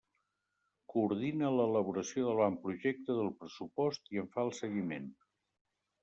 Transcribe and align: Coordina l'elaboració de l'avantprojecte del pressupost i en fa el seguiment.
Coordina 0.93 1.49
l'elaboració 1.57 2.23
de 2.27 2.33
l'avantprojecte 2.39 3.17
del 3.17 3.29
pressupost 3.43 4.09
i 4.15 4.23
en 4.23 4.31
fa 4.37 4.47
el 4.47 4.51
seguiment. 4.61 5.13